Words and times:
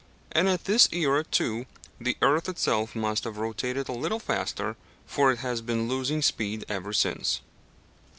And 0.31 0.49
at 0.49 0.63
this 0.63 0.89
era, 0.91 1.23
too, 1.23 1.67
the 1.99 2.17
earth 2.23 2.49
itself 2.49 2.95
must 2.95 3.23
have 3.23 3.37
rotated 3.37 3.87
a 3.87 3.91
little 3.91 4.17
faster, 4.17 4.75
for 5.05 5.31
it 5.31 5.37
has 5.41 5.61
been 5.61 5.87
losing 5.87 6.23
speed 6.23 6.65
ever 6.67 6.91
since. 6.91 7.41